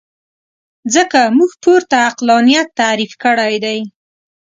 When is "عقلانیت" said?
2.09-2.67